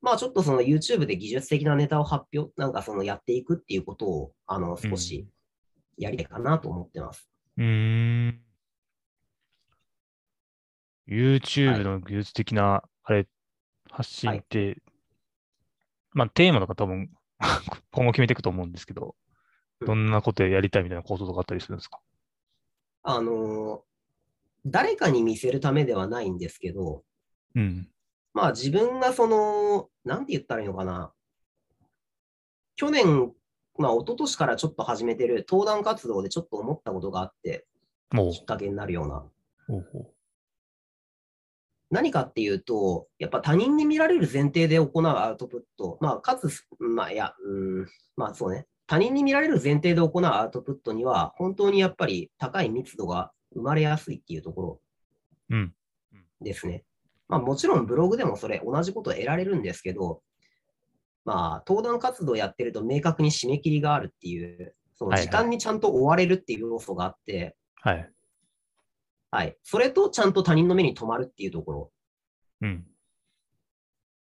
[0.00, 5.26] まあ、ちょっとその YouTube で技術的なネタを発表、なんかそのやっていくっていうことを、あの、少し
[5.96, 7.28] やりたいかなと思ってます。
[7.56, 8.40] うーん。
[11.08, 13.26] YouTube の技術的な、あれ、
[13.90, 14.80] 発信って、
[16.12, 17.10] まあ、テーマとか多分、
[17.92, 19.14] 今後決めていくと思うんですけど、
[19.86, 22.00] どんなことやりたいみたいなこととかあったりするんですか？
[23.02, 23.84] あの、
[24.66, 27.04] 誰かに見せるためではないんですけど、
[27.54, 27.88] うん。
[28.34, 31.12] まあ自分がその、なんて言ったらいいのかな。
[32.76, 33.32] 去年、
[33.78, 37.66] まあ一昨年からちょっと始めてる登壇活動でちょっと思ったことがあって、
[38.10, 39.24] もうきっかけになるような。
[39.68, 40.12] ほうほ
[41.90, 46.48] 何かっていうと、やっぱ他人に見られる前提で行うアウトプット、まあかつ、
[46.78, 48.66] まあいや、うん、まあそうね。
[48.86, 54.80] 他人に見られる前提で行うアウトプットには、本当にやっぱり高い密度が生まれやすいっていうところ
[55.50, 55.74] ううん。
[56.40, 56.84] ですね。
[57.28, 60.22] まあもちろんブログでもそれ同じこと得られるんですけど、
[61.24, 67.96] まあ登壇活動やってると明確に締め切りがあるっていう、その時間にちゃんと追われるっていう要素があって、はい。
[67.96, 68.12] はい。
[69.62, 71.92] それとちゃんと他人の目に留まるっていうところ、
[72.62, 72.86] うん。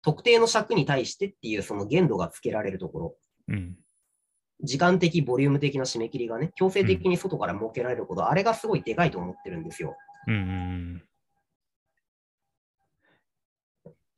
[0.03, 3.15] 特定の尺に対してっていうその限度がつけられるところ、
[3.49, 3.77] うん。
[4.61, 9.97] 時間的、ボリューム的な締め切りがね、強制的に外から設けられること、あれがすごいでかいと思ってるんですよ。
[10.27, 11.09] うんうんうん。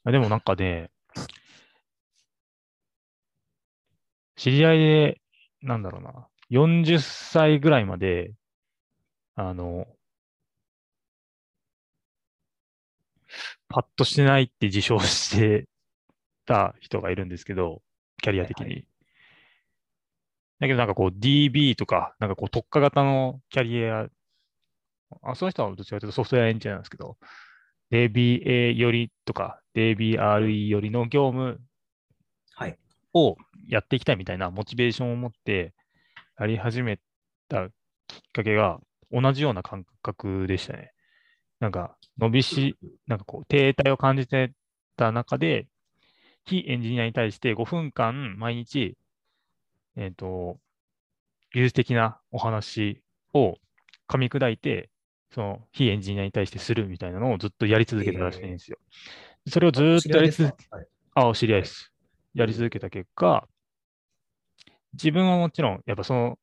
[0.05, 0.91] あでもなんかね、
[4.37, 5.21] 知り合いで、
[5.61, 8.33] なんだろうな、40歳ぐらいまで、
[9.35, 9.87] あの、
[13.71, 15.67] パッとしてないって自称して
[16.45, 17.81] た人がいるんですけど、
[18.23, 18.87] キャリア的はいはに。
[20.61, 24.09] だけどなんかこう DB とか、なんかこう特化型のキャリア
[25.23, 27.17] あ、その人はどちらかというとソフトウェアエンジニアなんですけど、
[27.91, 31.61] DBA よりとか DBRE よりの業務
[32.55, 32.79] はい。
[33.15, 33.37] を
[33.69, 35.75] やっていきたいみたいなモチベーションを持って
[36.39, 37.01] やり始め
[37.49, 37.69] た
[38.07, 38.79] きっかけが
[39.11, 40.93] 同じような感覚でしたね。
[41.61, 44.53] なんか伸びし、なんかこう停滞を感じて
[44.97, 45.67] た中で、
[46.45, 48.97] 非エンジニアに対して5分間毎日、
[49.97, 50.59] えっ、と、
[51.53, 53.03] 技術的なお話
[53.35, 53.57] を
[54.09, 54.91] 噛み砕いて、
[55.33, 58.79] その非エンジニアに対してするみたいなのをずっとやり続けたらしいんですよ。
[59.47, 61.93] それをずーっとやり続け、はいあ、お知り合いです。
[62.35, 63.47] やり続けた結果、
[64.95, 66.39] 自分はもちろん、やっぱその、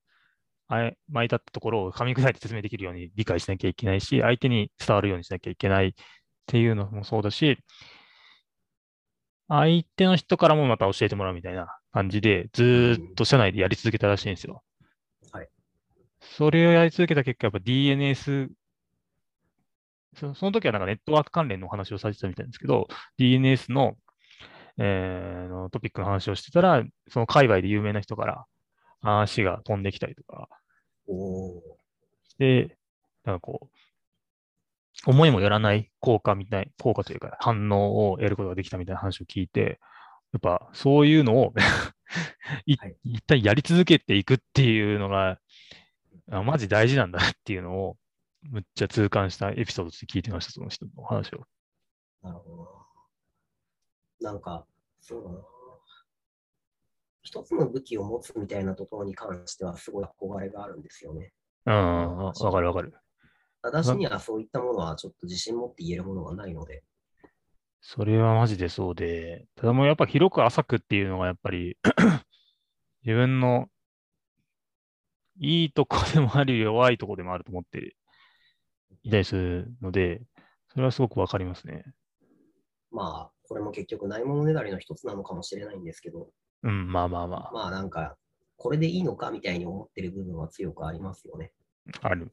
[0.69, 5.91] あえ巻いたったところを噛み砕いて説明できるように理解しなきゃいけないし、相手に伝わるようにしなきゃいけないっ
[6.45, 7.58] ていうのもそうだし、
[9.47, 14.62] 相手の人からもまた教えてもらうみたいな感じで、ずーっと社内でやり続けたらしいんですよ。
[15.32, 15.47] はい。
[16.19, 18.49] それをやり続けた結果、やっぱ DNS、
[20.17, 23.95] そその時はなんかネットワーク関連のお話をされてたみたいなんですけど、DNS の,、
[24.77, 28.45] えーのトピックの話をしてたら、その界隈で有名な人から
[29.08, 30.50] 話が飛んできたりとか、
[32.38, 32.78] で、
[33.24, 33.78] なんかこう、
[35.06, 39.80] 思いもよらない効果みたい、効果というか反応を得ることができたみたいな話を聞いて、
[40.34, 41.54] やっぱそういうのを
[42.65, 45.39] いはい一旦やり続けていくっていうのが、
[46.32, 47.98] あマジ大事なんだなっていうのを、
[48.43, 51.46] むっちゃ痛感したエピソードとして聞いてました、その人の話を。
[52.22, 52.67] なるほど
[54.22, 54.32] な。
[54.32, 54.65] なんか、
[55.00, 55.57] そうだな。
[57.28, 61.34] 一つの武器を持つみたいなところに関してはすごい憧れがあるんですよね。
[61.66, 62.94] うん、わかるわかる。
[63.62, 66.84] 私にはそういったものはちょっと自信持って言えるものがないので。
[67.82, 71.78] それはマジでそうで、ただもうやっぱ広く浅くっていうのがやっぱり
[73.04, 73.68] 自分の
[75.38, 77.96] いいとこでもあり弱いとこでもあると思って
[79.04, 80.22] いたりするので、
[80.70, 81.84] それはすごくわかりますね。
[82.90, 86.30] まあ、これも結局ないものねだりの一つなのかもしれないんですけど、
[86.67, 88.17] うん、まあまあままあなんか、
[88.58, 91.53] これでいいのかみたいに思ってる部分は強くありますよね。
[92.01, 92.30] あ、ある。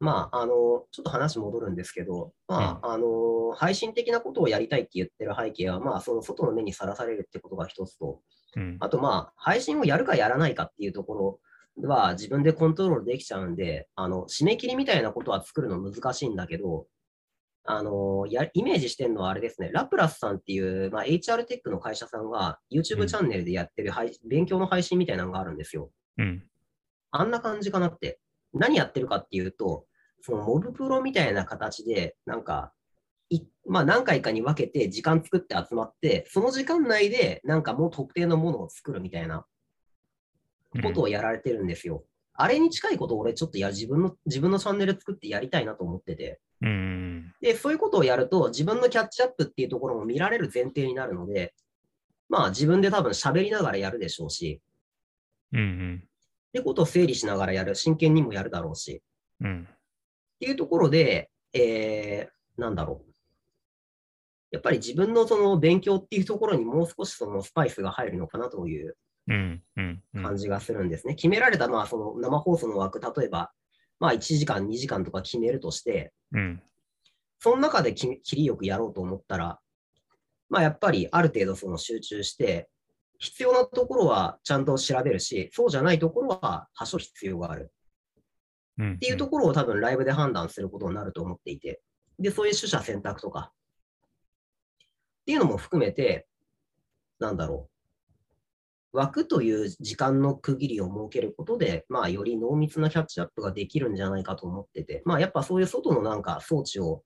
[0.00, 8.20] まあ、あの、ちょっと話戻るんですけど、まあ、あの、配信的なことをやりたいって言ってる背景は、まあ、その外の目にさらされるってことが一つと、
[8.56, 8.76] うん。
[8.80, 11.40] あとまあ、配信をやるかやらないかっていうとこ
[11.80, 16.86] ろは自分でコントロールできちゃうんで、あの、締め切りみたいなことは作るの難しいんだけど、
[17.66, 25.90] あの、や、イメージしてるのはあれですね、ラプラスさんっていう、まあ、HR テックの会社さんがう YouTube んチャンネルでやってる配勉強の配信みたいなのがあるんですよ。
[26.18, 26.44] うん。
[27.10, 28.20] あんな感じかなって。
[28.54, 29.86] 何やってるかっていうと、
[30.22, 32.72] そのモブプロみたいな形で、なんか、
[33.28, 39.44] いまあ、何回かに分けて時間作って集まって、その時間内でなんかもう特定のものを作るみたいな
[40.82, 42.04] ことをやられてるんですよ。
[42.36, 46.40] あれに近いことを俺ちょっとや自分の自分のチャンネル作ってやりたいなと思ってて。
[46.62, 47.32] うん。
[47.40, 51.54] で、そういうことをやると自分のキャッチアップっていうところも見られる前提になるので、
[52.28, 54.60] まあ自分で多分喋りながらやるでしょうし、
[55.52, 56.02] うんうん。
[56.04, 59.02] ってことを整理しながらやる、真剣にもやるだろうし、
[59.40, 59.68] うん。
[59.68, 63.12] っていうところで、えー、なんだろう。
[64.52, 68.96] やっぱり自分のその勉強っていうところにもう少しそのスパイスが入るのかなという
[69.26, 71.14] 感じがするんですね。
[71.14, 73.52] 決められたまあその生放送の枠、例えば、
[73.98, 76.62] まあ1時間、2時間とか決めるとして、うん。
[77.38, 79.60] その中でき切りよくやろうと思ったら、
[80.48, 82.68] まあやっぱりある程度その集中して、
[83.18, 87.72] 必要なところはちゃんと調べるし、そうじゃないところは多少必要がある。
[88.78, 91.80] っていうところを多分ライブで判断することになると思っていて、
[92.18, 93.52] で、そういう取捨選択とか、
[94.80, 96.28] っていうのも含めて、
[97.18, 97.75] なんだろう。
[98.96, 107.02] 枠という時間の区切りを設けることで、まあ、より濃密なキャッチアップができるんじゃないかと思ってて、まあ、やっぱそういう外のなんか装置を、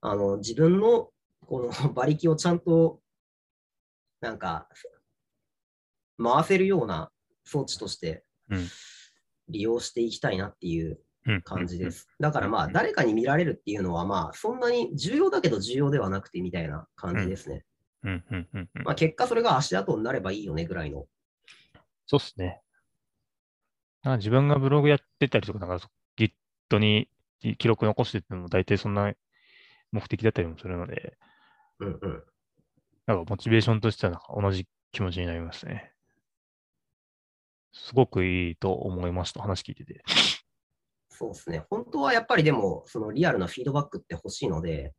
[0.00, 1.10] あの、自分の
[1.46, 3.00] この 馬力をちゃんと、
[4.20, 4.68] なんか、
[6.22, 7.10] 回せるような
[7.44, 8.68] 装置としてうん
[9.48, 11.90] 利用していきたいなっていううん感じで。
[11.90, 12.08] す。
[12.18, 17.64] だからまあ、誰かに見られるっていうのは、まあ、そんなに重要だけど重要ではなくてみたいな感じですね。
[18.04, 18.24] うん。
[18.30, 18.48] うん。
[18.52, 18.70] うん。
[18.74, 18.82] うん。
[18.82, 21.06] まあ、結果それが足跡になればいいよねぐらいの。
[22.06, 22.60] そうっすね。
[24.02, 27.08] なんか自分がブログやってたりとか、なんか Git に
[27.58, 29.12] 記録残してってのも大体そんな
[29.92, 31.18] 目的だったりもするので、
[31.78, 32.24] うんうん。
[33.06, 35.92] なんかモチベーションとしてはなんか同じ気持ちになりますね。
[37.72, 40.02] すごくいいと思いました、話聞いてて。
[41.10, 41.64] そうですね。
[41.70, 44.94] 本当はやっぱりでも、そのリアルなフィードバックって欲しいので、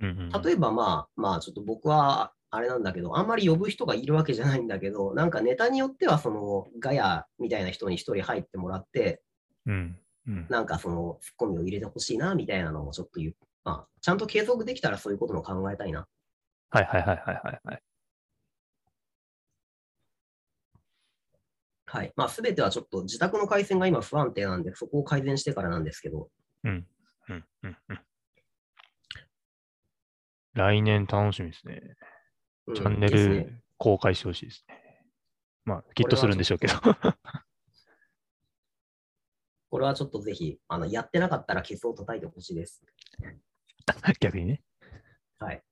[0.00, 9.22] うんうん、例えばまあ、まあちょっと僕はあれなんだけど、あんまり呼ぶ人がいるわけじゃないんだけど、なんかネタによってはそのガヤみたいな人に一人入ってもらって、
[9.66, 9.98] うん。
[10.26, 10.46] うん。
[10.48, 13.34] なんかそのツッコミを入れてほしいなみたいなのをちょっと言う。
[13.64, 16.06] まあ、ちゃんと継続できたらそういうことも考えたいな。
[16.70, 17.82] はいはいはいはいはいはい。
[21.86, 22.12] はい。
[22.16, 26.28] まあ、すべてはちょっと自宅の回線が今不安定なんで、そこを改善してからなんですけど、
[26.64, 26.86] うん。
[27.28, 27.44] うん。
[27.62, 27.76] うん。
[27.88, 27.98] うん。
[30.54, 31.80] 来年楽しみですね。
[32.66, 34.84] うんチャンネル公開してほしいですね。
[35.64, 36.74] まあ、きっとするんでしょうけど。
[39.70, 42.82] これはちょっとぜひ、あの、やってなかったらケツを叩いてほしいです。
[44.20, 44.62] 逆にね。
[45.38, 45.62] はい。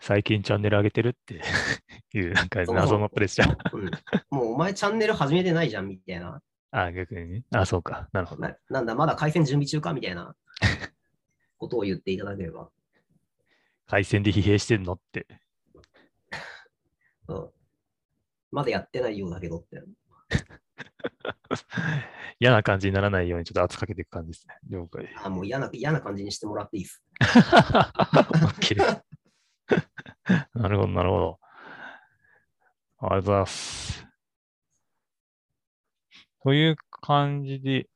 [0.00, 1.40] 最近チャンネル上げてるって
[2.18, 3.76] いう、なんかそう謎のプレッシャー。
[3.76, 3.90] うん。
[4.30, 6.42] もうお前チャンネル始めてないじゃん、みたいな。
[6.72, 7.44] あ、逆にね。
[7.52, 8.08] あ、そうか。
[8.12, 8.42] なるほど。
[8.42, 10.34] ななんだ、まだ回線準備中かみたいな
[11.56, 12.68] ことを言っていただければ。
[13.86, 14.94] 回線で疲弊してんの？
[14.94, 15.26] って。
[17.28, 17.50] うん。
[18.50, 19.82] まだやってないようだけどって。
[22.40, 24.56] 嫌な感じにならないようにちょっと圧かけていく感じですね。
[24.68, 25.08] 了解。
[25.22, 27.02] あ、もう嫌な、嫌な感じにしてもらっていいです。
[27.20, 29.02] OK です。
[30.54, 31.38] なるほど、なるほど。
[32.98, 34.06] ありがとうございます。
[36.42, 37.88] という感じで、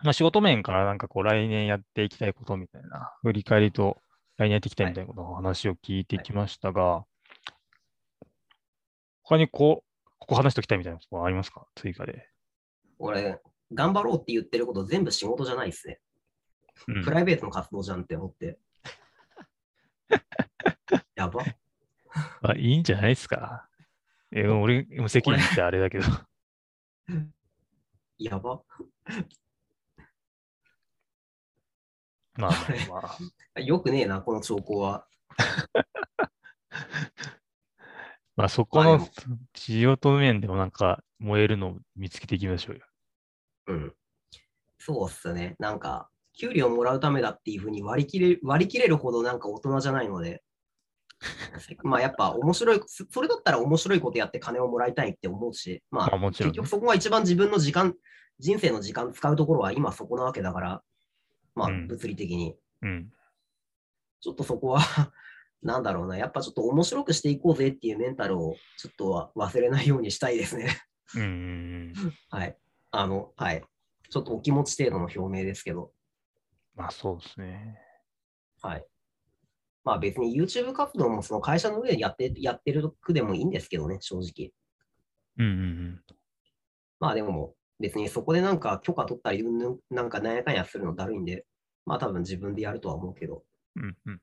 [0.00, 4.00] まあ、仕事面からなんかこう来年やっていきたいことみたいな、振り返りと
[4.38, 7.04] 来年やっていきたいみたいなことの話を聞いてきましたが、
[9.22, 11.66] 他にこう、ここ話しておきたいみたいなことはありますか？
[11.74, 12.28] 追加で。
[12.98, 13.40] 俺、
[13.72, 16.00] 頑張ろうって言ってること全部仕事じゃないですね。
[16.86, 18.58] うんプライベートの活動じゃんって思って。
[21.16, 21.44] やば。
[22.42, 23.68] あ、いいんじゃないですか。
[24.30, 26.04] え、俺、無責任ってあれだけど。
[28.18, 28.62] やば。
[32.38, 33.16] まあまあま
[33.56, 33.60] あ。
[33.60, 35.06] よくねえな、この兆候は。
[38.36, 42.86] まあそこのまあでも仕事面でもなんか燃えるのを見つけていきましょうよ。
[43.66, 43.92] うん。
[44.78, 45.56] そうっすね。
[45.58, 50.44] なんか、給料もらうためだっていうふうに割り切れ割り切れるほどなんか大人じゃないので、
[51.82, 57.96] まあやっぱ面白い、そそれだったら面白いことやって金をもらいたいって思うし、まあまあもちろんね結局そこが一番自分の時間、
[58.38, 60.82] 人生の時間使うところは今そこなわけだから、
[61.58, 62.56] まあうん物理的に。
[62.82, 63.12] うん。
[64.20, 64.80] ちょっとそこは
[65.62, 70.76] なんだろうな、やっぱちょっと面白くしていこうぜっていうメンタルをちょっとは忘れないようにしたいですね。
[71.14, 71.92] うんうんうん。
[72.30, 72.56] はい。
[72.92, 73.64] あの、はい。
[74.08, 75.92] ちょっとお気持ち程度の表明ですけど、
[76.74, 77.78] まあそうですね。
[78.62, 78.86] はい。
[79.84, 84.52] まあ別に YouTube 活動もその会社の上でやってやってる区でもいいんですけどね、正直。
[85.38, 86.04] うんうん
[87.00, 89.44] まあでも、別にそこでなんか許可取ったり、
[89.90, 91.46] なんかなんやかんやするのだるいんで、
[91.86, 93.44] まあ多分自分でやるとは思うけど、
[93.76, 94.20] うんうん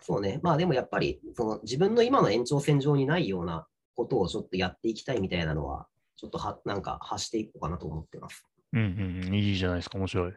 [0.00, 0.38] そうね。
[0.42, 8.44] まあでもやっぱり、その自分の今の延長線上にないようなことをちょっとやっていきたいみたいなのは、ちょっとはなんか発していこうかなと思ってます。
[8.72, 9.34] うんうんうん。
[9.34, 10.32] いいじゃないですか、面白い。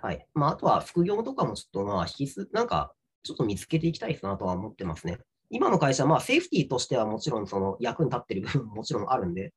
[0.00, 0.26] はい。
[0.32, 5.18] まああとは副業とかもちょっとまあ引きす、なんかちょっと見つけていきたいかなとは思ってますね。
[5.50, 9.52] 今の会社、まあセーフティーとしてはもちろんその役に立ってる部分も もちろんあるんで、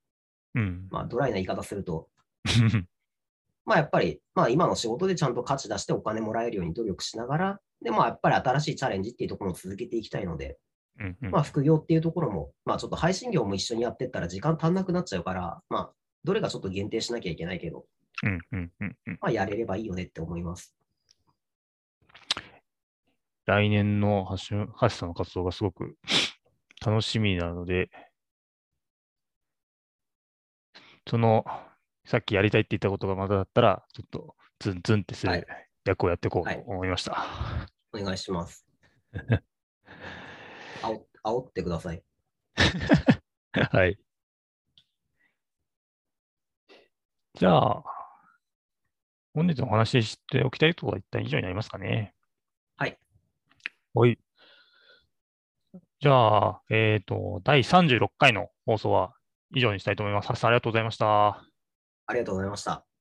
[0.56, 0.88] うん。
[0.91, 2.10] まあドライな言い方すると、
[3.66, 10.58] まあやっぱり、まあ今の仕事でちゃんと価値出してお金もらえるように努力しながら、でまあやっぱり新しいチャレンジっていうところも続けていきたいので、
[11.00, 11.32] うんうん。
[11.32, 17.86] まあ副業っていうところも、まあちょっと配信業も一緒にやってったら時間足んなくなっちゃうから、まあどれかちょっと限定しなきゃいけないけど、
[18.24, 19.18] うんうんうんうん。
[19.22, 20.76] まあやれればいいよねって思います。
[23.46, 25.98] 来年のハッシュハッシュさんの活動がすごく
[26.86, 27.89] 楽しみなので、
[31.10, 31.46] その、
[32.06, 35.48] さっきやりたいって言ったことがまだだったら、ちょっとズンズンってすはいる
[35.86, 37.26] 役をやっていこうはいと思いました。
[37.94, 38.66] お願いします。
[40.82, 40.89] あ
[41.24, 42.04] お煽ってください。
[43.72, 43.98] はい。
[47.36, 47.84] じゃあ、
[49.34, 52.14] 本日お話ししておきたいことは一旦以上になりますかね。
[53.94, 54.18] はい。
[56.00, 59.14] じゃあ、えっ、と、第36回の放送は
[59.56, 60.30] 以上にしたいと思います。
[60.46, 61.46] ありがとうございました。
[62.08, 62.93] ありがとうございました。